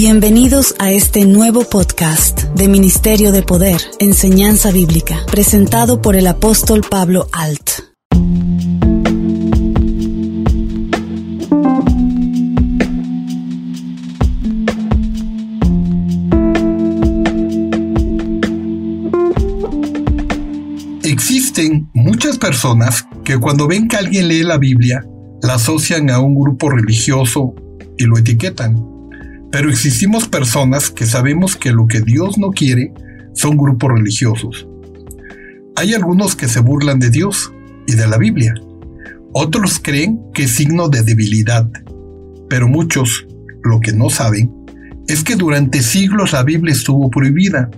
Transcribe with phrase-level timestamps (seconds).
[0.00, 6.82] Bienvenidos a este nuevo podcast de Ministerio de Poder, Enseñanza Bíblica, presentado por el apóstol
[6.88, 7.70] Pablo Alt.
[21.02, 25.02] Existen muchas personas que cuando ven que alguien lee la Biblia,
[25.42, 27.54] la asocian a un grupo religioso
[27.96, 28.84] y lo etiquetan.
[29.50, 32.92] Pero existimos personas que sabemos que lo que Dios no quiere
[33.34, 34.68] son grupos religiosos.
[35.76, 37.52] Hay algunos que se burlan de Dios
[37.86, 38.54] y de la Biblia.
[39.32, 41.70] Otros creen que es signo de debilidad.
[42.48, 43.26] Pero muchos,
[43.62, 44.52] lo que no saben,
[45.06, 47.70] es que durante siglos la Biblia estuvo prohibida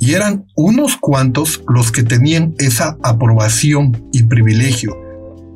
[0.00, 5.03] y eran unos cuantos los que tenían esa aprobación y privilegio.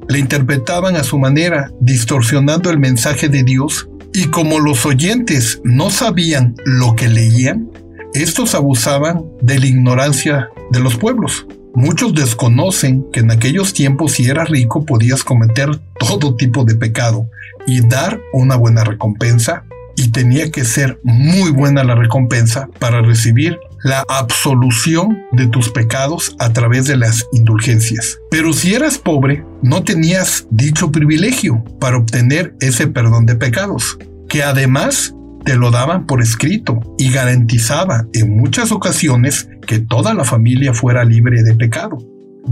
[0.08, 5.90] La interpretaban a su manera, distorsionando el mensaje de Dios y como los oyentes no
[5.90, 7.70] sabían lo que leían,
[8.14, 11.46] estos abusaban de la ignorancia de los pueblos.
[11.74, 17.28] Muchos desconocen que en aquellos tiempos si eras rico podías cometer todo tipo de pecado
[17.66, 19.66] y dar una buena recompensa
[19.98, 26.36] y tenía que ser muy buena la recompensa para recibir la absolución de tus pecados
[26.38, 28.16] a través de las indulgencias.
[28.30, 34.44] Pero si eras pobre, no tenías dicho privilegio para obtener ese perdón de pecados, que
[34.44, 40.74] además te lo daban por escrito y garantizaba en muchas ocasiones que toda la familia
[40.74, 41.98] fuera libre de pecado,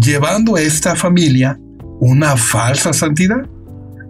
[0.01, 1.61] llevando a esta familia
[2.01, 3.49] una falsa santidad.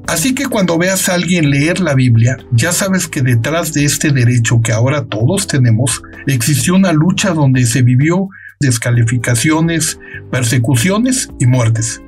[0.06, 4.12] Así que cuando veas a alguien leer la Biblia, ya sabes que detrás de este
[4.12, 8.28] derecho que ahora todos tenemos, existió una lucha donde se vivió
[8.60, 9.98] descalificaciones,
[10.30, 12.00] persecuciones y muertes.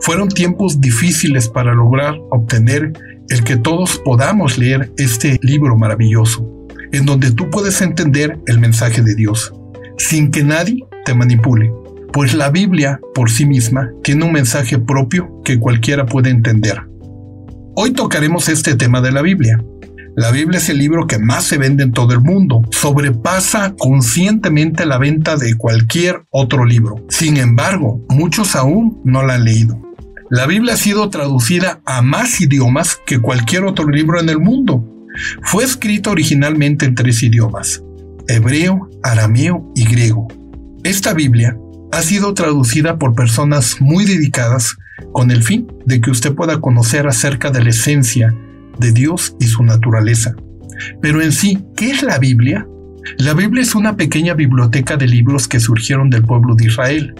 [0.00, 2.92] Fueron tiempos difíciles para lograr obtener
[3.28, 6.48] el que todos podamos leer este libro maravilloso,
[6.92, 9.52] en donde tú puedes entender el mensaje de Dios,
[9.98, 11.72] sin que nadie te manipule,
[12.12, 16.82] pues la Biblia por sí misma tiene un mensaje propio que cualquiera puede entender.
[17.76, 19.62] Hoy tocaremos este tema de la Biblia.
[20.16, 22.62] La Biblia es el libro que más se vende en todo el mundo.
[22.70, 26.96] Sobrepasa conscientemente la venta de cualquier otro libro.
[27.08, 29.80] Sin embargo, muchos aún no la han leído.
[30.30, 34.84] La Biblia ha sido traducida a más idiomas que cualquier otro libro en el mundo.
[35.42, 37.82] Fue escrita originalmente en tres idiomas,
[38.26, 40.26] hebreo, arameo y griego.
[40.82, 41.56] Esta Biblia
[41.92, 44.76] ha sido traducida por personas muy dedicadas
[45.12, 48.34] con el fin de que usted pueda conocer acerca de la esencia
[48.78, 50.34] de Dios y su naturaleza.
[51.00, 52.66] Pero en sí, ¿qué es la Biblia?
[53.18, 57.14] La Biblia es una pequeña biblioteca de libros que surgieron del pueblo de Israel,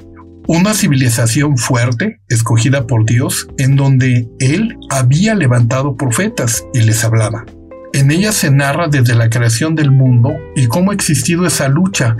[0.46, 7.44] una civilización fuerte, escogida por Dios, en donde Él había levantado profetas y les hablaba.
[7.92, 12.16] En ella se narra desde la creación del mundo y cómo ha existido esa lucha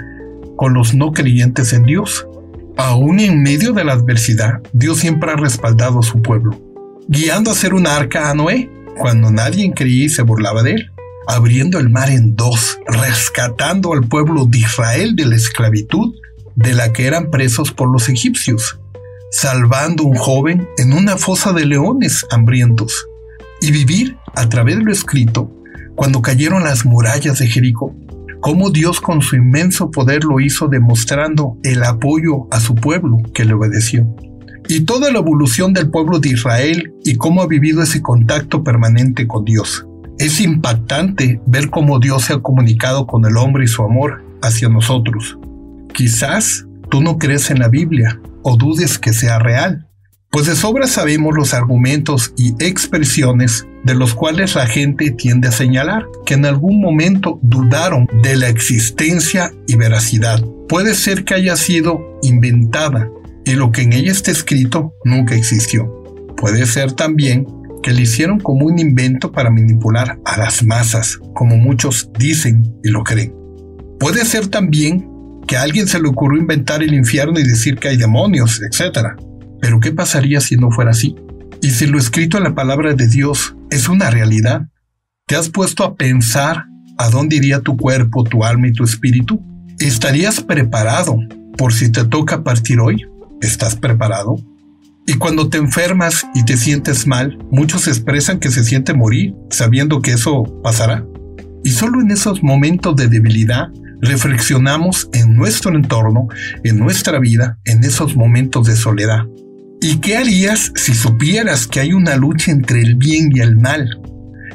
[0.56, 2.26] con los no creyentes en Dios,
[2.82, 6.58] Aún en medio de la adversidad, Dios siempre ha respaldado a su pueblo,
[7.08, 10.90] guiando a hacer un arca a Noé, cuando nadie creía y se burlaba de él,
[11.28, 16.14] abriendo el mar en dos, rescatando al pueblo de Israel de la esclavitud
[16.54, 18.80] de la que eran presos por los egipcios,
[19.30, 23.06] salvando un joven en una fosa de leones hambrientos,
[23.60, 25.52] y vivir a través de lo escrito
[25.96, 27.94] cuando cayeron las murallas de Jericó
[28.40, 33.44] cómo Dios con su inmenso poder lo hizo demostrando el apoyo a su pueblo que
[33.44, 34.06] le obedeció.
[34.68, 39.26] Y toda la evolución del pueblo de Israel y cómo ha vivido ese contacto permanente
[39.26, 39.86] con Dios.
[40.18, 44.68] Es impactante ver cómo Dios se ha comunicado con el hombre y su amor hacia
[44.68, 45.38] nosotros.
[45.92, 49.88] Quizás tú no crees en la Biblia o dudes que sea real,
[50.30, 55.52] pues de sobra sabemos los argumentos y expresiones de los cuales la gente tiende a
[55.52, 60.40] señalar que en algún momento dudaron de la existencia y veracidad.
[60.68, 63.10] Puede ser que haya sido inventada
[63.44, 65.92] y lo que en ella está escrito nunca existió.
[66.36, 67.46] Puede ser también
[67.82, 72.90] que le hicieron como un invento para manipular a las masas, como muchos dicen y
[72.90, 73.34] lo creen.
[73.98, 75.08] Puede ser también
[75.48, 79.16] que a alguien se le ocurrió inventar el infierno y decir que hay demonios, etc.
[79.60, 81.14] Pero ¿qué pasaría si no fuera así?
[81.62, 84.68] Y si lo escrito en la palabra de Dios es una realidad,
[85.26, 86.64] ¿te has puesto a pensar
[86.96, 89.42] a dónde iría tu cuerpo, tu alma y tu espíritu?
[89.78, 91.18] ¿Estarías preparado
[91.56, 93.04] por si te toca partir hoy?
[93.40, 94.36] ¿Estás preparado?
[95.06, 100.02] Y cuando te enfermas y te sientes mal, muchos expresan que se siente morir, sabiendo
[100.02, 101.04] que eso pasará.
[101.64, 103.68] Y solo en esos momentos de debilidad
[104.00, 106.28] reflexionamos en nuestro entorno,
[106.64, 109.26] en nuestra vida, en esos momentos de soledad.
[109.82, 113.88] ¿Y qué harías si supieras que hay una lucha entre el bien y el mal?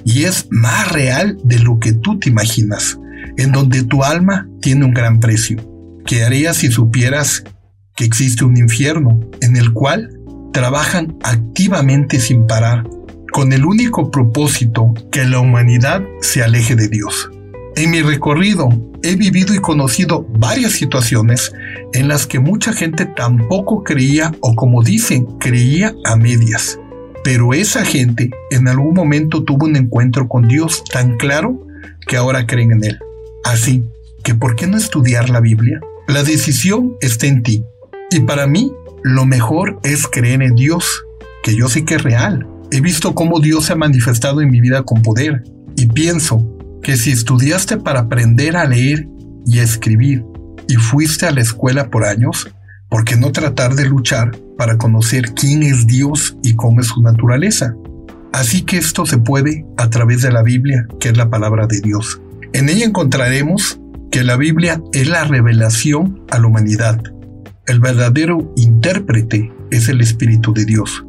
[0.05, 2.97] y es más real de lo que tú te imaginas,
[3.37, 5.57] en donde tu alma tiene un gran precio.
[6.05, 7.43] ¿Qué harías si supieras
[7.95, 10.11] que existe un infierno en el cual
[10.53, 12.87] trabajan activamente sin parar,
[13.33, 17.31] con el único propósito que la humanidad se aleje de Dios?
[17.75, 18.69] En mi recorrido
[19.01, 21.51] he vivido y conocido varias situaciones
[21.95, 26.77] en las que mucha gente tampoco creía o como dicen, creía a medias.
[27.23, 31.65] Pero esa gente en algún momento tuvo un encuentro con Dios tan claro
[32.05, 32.99] que ahora creen en Él.
[33.45, 33.85] Así
[34.23, 35.79] que ¿por qué no estudiar la Biblia?
[36.07, 37.63] La decisión está en ti.
[38.11, 41.05] Y para mí, lo mejor es creer en Dios,
[41.43, 42.45] que yo sé que es real.
[42.71, 45.43] He visto cómo Dios se ha manifestado en mi vida con poder
[45.77, 46.45] y pienso
[46.83, 49.07] que si estudiaste para aprender a leer
[49.45, 50.25] y escribir
[50.67, 52.49] y fuiste a la escuela por años,
[52.89, 57.01] ¿por qué no tratar de luchar para conocer quién es Dios y cómo es su
[57.01, 57.75] naturaleza?
[58.33, 61.79] Así que esto se puede a través de la Biblia, que es la palabra de
[61.79, 62.21] Dios.
[62.53, 63.79] En ella encontraremos
[64.11, 67.01] que la Biblia es la revelación a la humanidad.
[67.65, 71.05] El verdadero intérprete es el Espíritu de Dios.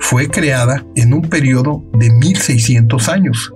[0.00, 3.52] Fue creada en un periodo de 1600 años.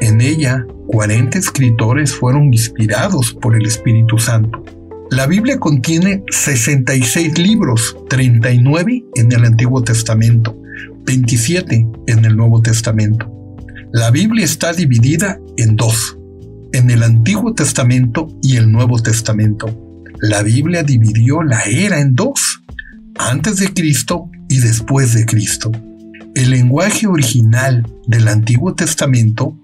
[0.00, 4.62] En ella 40 escritores fueron inspirados por el Espíritu Santo.
[5.10, 10.56] La Biblia contiene 66 libros, 39 en el Antiguo Testamento,
[11.06, 13.30] 27 en el Nuevo Testamento.
[13.92, 16.18] La Biblia está dividida en dos,
[16.72, 20.02] en el Antiguo Testamento y el Nuevo Testamento.
[20.20, 22.62] La Biblia dividió la era en dos,
[23.18, 25.70] antes de Cristo y después de Cristo.
[26.34, 29.56] El lenguaje original del Antiguo Testamento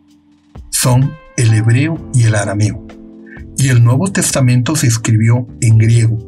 [0.81, 2.87] son el hebreo y el arameo,
[3.59, 6.19] y el Nuevo Testamento se escribió en griego.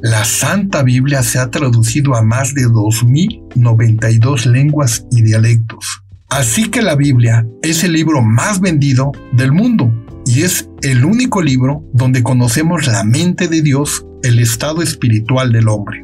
[0.00, 6.02] La Santa Biblia se ha traducido a más de 2.092 lenguas y dialectos.
[6.30, 9.92] Así que la Biblia es el libro más vendido del mundo
[10.24, 15.68] y es el único libro donde conocemos la mente de Dios, el estado espiritual del
[15.68, 16.02] hombre,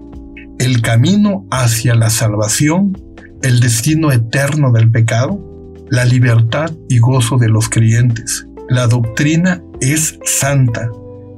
[0.58, 2.92] el camino hacia la salvación,
[3.40, 5.47] el destino eterno del pecado
[5.90, 8.46] la libertad y gozo de los creyentes.
[8.68, 10.90] La doctrina es santa,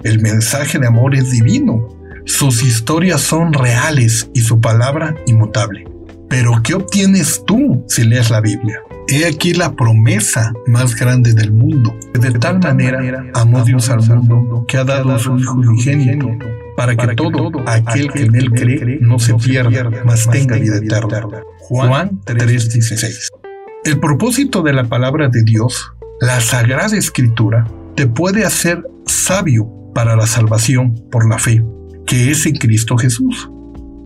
[0.03, 1.89] el mensaje de amor es divino,
[2.25, 5.85] sus historias son reales y su palabra inmutable.
[6.29, 8.81] Pero ¿qué obtienes tú si lees la Biblia?
[9.09, 11.93] He aquí la promesa más grande del mundo.
[12.15, 16.29] De tal manera amó Dios al mundo que ha dado a su Hijo unigénito
[16.77, 21.43] para que todo aquel que en él cree no se pierda, mas tenga vida eterna.
[21.59, 23.40] Juan 3:16
[23.85, 30.17] el propósito de la palabra de Dios, la Sagrada Escritura, te puede hacer sabio para
[30.17, 31.65] la salvación por la fe,
[32.07, 33.51] que es en Cristo Jesús.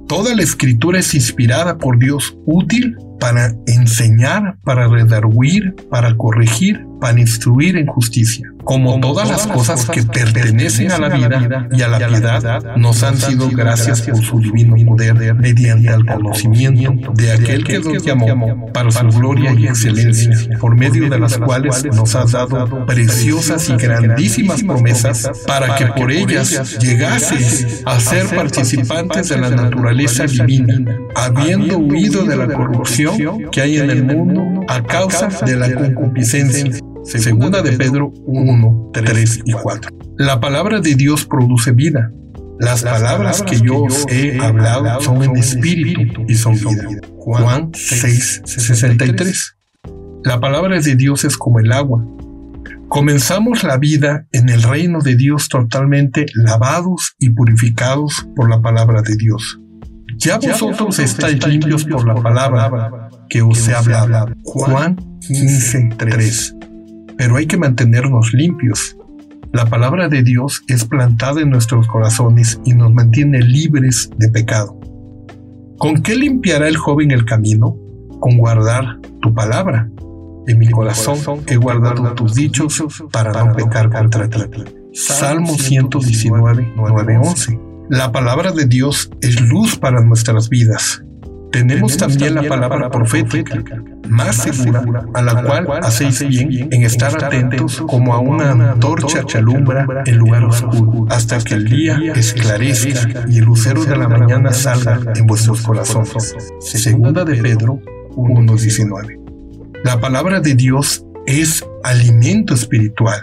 [0.06, 7.18] Toda la escritura es inspirada por Dios, útil para enseñar, para redarguir, para corregir, para
[7.18, 8.53] instruir en justicia.
[8.64, 13.16] Como todas las cosas que pertenecen a la vida y a la piedad, nos han
[13.16, 18.90] sido gracias por su divino poder mediante el conocimiento de aquel que nos llamó para
[18.90, 24.62] su gloria y excelencia, por medio de las cuales nos ha dado preciosas y grandísimas
[24.62, 32.24] promesas para que por ellas llegases a ser participantes de la naturaleza divina, habiendo huido
[32.24, 37.72] de la corrupción que hay en el mundo a causa de la concupiscencia Segunda de
[37.72, 39.90] Pedro 1, 3 y 4.
[40.16, 42.10] La palabra de Dios produce vida.
[42.58, 47.00] Las palabras que yo os he hablado son en espíritu y son vida.
[47.18, 49.56] Juan 6, 63.
[50.24, 52.04] La palabra de Dios es como el agua.
[52.88, 59.02] Comenzamos la vida en el reino de Dios totalmente lavados y purificados por la palabra
[59.02, 59.60] de Dios.
[60.16, 64.32] Ya vosotros estáis limpios por la palabra que os he hablado.
[64.44, 66.54] Juan 15, 3
[67.16, 68.96] pero hay que mantenernos limpios.
[69.52, 74.78] La palabra de Dios es plantada en nuestros corazones y nos mantiene libres de pecado.
[75.78, 77.76] ¿Con qué limpiará el joven el camino?
[78.20, 79.88] Con guardar tu palabra.
[80.46, 84.40] En mi corazón he guardado tus dichos para no pecar contra ti.
[84.92, 87.60] Salmo 119, 9, 11.
[87.90, 91.02] La palabra de Dios es luz para nuestras vidas.
[91.54, 93.62] Tenemos también la palabra profética,
[94.08, 94.82] más segura,
[95.14, 100.16] a la cual hacéis bien en estar atentos como a una antorcha que alumbra el
[100.16, 105.26] lugar oscuro, hasta que el día esclarezca y el lucero de la mañana salga en
[105.28, 106.34] vuestros corazones.
[106.58, 107.78] Segunda de Pedro
[108.16, 109.20] 1.19.
[109.84, 113.22] La palabra de Dios es alimento espiritual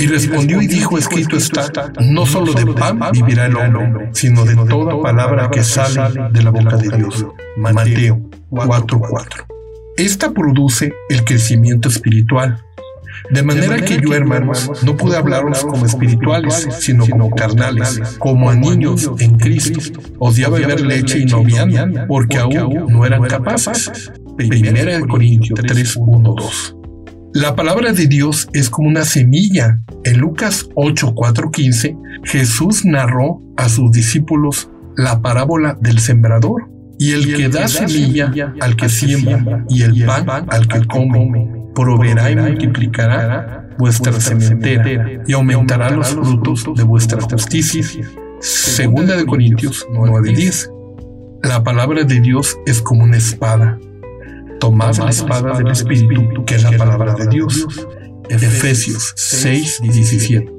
[0.00, 4.56] y respondió y dijo, escrito está, no solo de pan vivirá el hombre, sino de
[4.56, 7.26] toda palabra que sale de la boca de Dios.
[7.56, 9.46] Mateo 4:4.
[9.98, 12.64] Esta produce el crecimiento espiritual.
[13.28, 18.54] De manera que yo, hermanos, no pude hablaros como espirituales, sino como carnales, como a
[18.54, 19.80] niños en Cristo.
[20.18, 24.10] Os di a beber leche y no vianda, porque aún no eran capaces.
[24.38, 26.76] Primera de Corintios 3, 1, 2.
[27.32, 29.80] La palabra de Dios es como una semilla.
[30.02, 36.68] En Lucas 8, 4, 15, Jesús narró a sus discípulos la parábola del sembrador.
[36.98, 42.32] Y el, que, da semilla al que siembra y el pan al que come, proveerá
[42.32, 47.84] y multiplicará vuestra sementera y aumentará los frutos de vuestra justicia.
[48.40, 50.68] Segunda de Corintios 9:10.
[51.44, 53.78] La palabra de Dios es como una espada
[54.60, 57.66] Tomad la espada del Espíritu, que es la palabra de Dios.
[58.28, 60.52] Efesios 6, 17.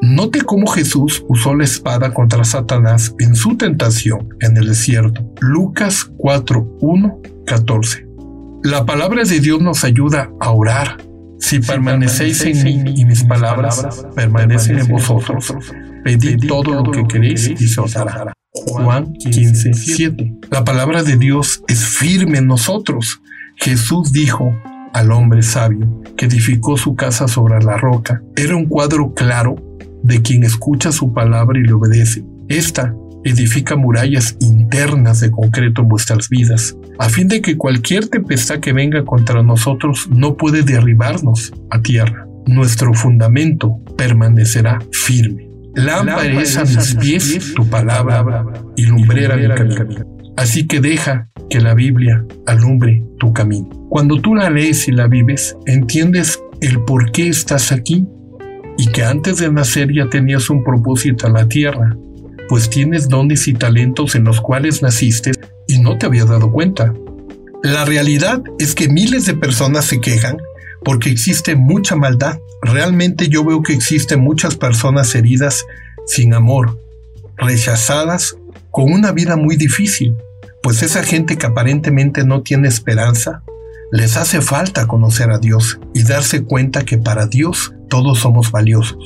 [0.00, 5.22] Note cómo Jesús usó la espada contra Satanás en su tentación en el desierto.
[5.40, 8.08] Lucas 4, 1, 14.
[8.64, 10.96] La palabra de Dios nos ayuda a orar.
[11.38, 15.54] Si permanecéis en mí y mis palabras permanecen en vosotros,
[16.02, 18.32] pedid todo lo que queréis y se os dará.
[18.52, 20.38] Juan 15, 7.
[20.50, 23.20] La palabra de Dios es firme en nosotros.
[23.62, 24.60] Jesús dijo
[24.92, 28.20] al hombre sabio que edificó su casa sobre la roca.
[28.34, 29.54] Era un cuadro claro
[30.02, 32.24] de quien escucha su palabra y le obedece.
[32.48, 32.92] Esta
[33.22, 38.72] edifica murallas internas de concreto en vuestras vidas, a fin de que cualquier tempestad que
[38.72, 42.26] venga contra nosotros no puede derribarnos a tierra.
[42.46, 45.48] Nuestro fundamento permanecerá firme.
[45.76, 50.11] Lámpara es a mis pies tu palabra y lumbrera mi camino.
[50.36, 53.68] Así que deja que la Biblia alumbre tu camino.
[53.90, 58.06] Cuando tú la lees y la vives, entiendes el por qué estás aquí
[58.78, 61.96] y que antes de nacer ya tenías un propósito en la tierra,
[62.48, 65.32] pues tienes dones y talentos en los cuales naciste
[65.68, 66.92] y no te habías dado cuenta.
[67.62, 70.38] La realidad es que miles de personas se quejan
[70.84, 72.38] porque existe mucha maldad.
[72.62, 75.64] Realmente yo veo que existen muchas personas heridas
[76.06, 76.78] sin amor,
[77.36, 78.36] rechazadas,
[78.72, 80.16] con una vida muy difícil
[80.62, 83.42] pues esa gente que aparentemente no tiene esperanza,
[83.90, 88.98] les hace falta conocer a Dios y darse cuenta que para Dios todos somos valiosos.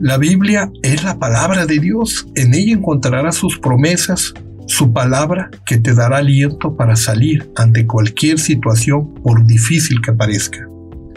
[0.00, 4.32] La Biblia es la palabra de Dios, en ella encontrarás sus promesas,
[4.66, 10.66] su palabra que te dará aliento para salir ante cualquier situación por difícil que parezca.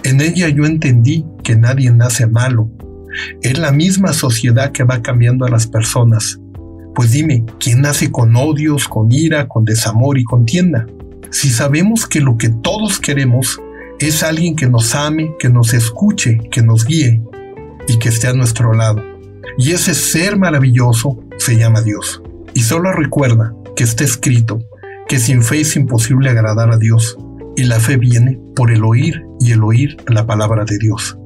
[0.04, 2.70] En ella yo entendí que nadie nace malo.
[3.42, 6.40] Es la misma sociedad que va cambiando a las personas
[6.96, 10.88] pues dime, ¿quién nace con odios, con ira, con desamor y contienda?
[11.30, 13.60] Si sabemos que lo que todos queremos
[14.00, 17.22] es alguien que nos ame, que nos escuche, que nos guíe
[17.88, 19.04] y que esté a nuestro lado.
[19.58, 22.22] Y ese ser maravilloso se llama Dios.
[22.54, 24.60] Y solo recuerda que está escrito
[25.08, 27.18] que sin fe es imposible agradar a Dios,
[27.56, 31.18] y la fe viene por el oír y el oír la palabra de Dios.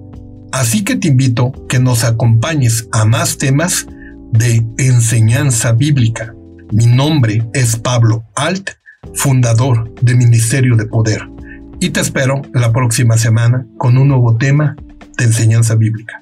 [0.51, 3.87] Así que te invito que nos acompañes a más temas
[4.31, 6.33] de enseñanza bíblica.
[6.71, 8.71] Mi nombre es Pablo Alt,
[9.13, 11.27] fundador de Ministerio de Poder,
[11.79, 14.75] y te espero la próxima semana con un nuevo tema
[15.17, 16.21] de enseñanza bíblica.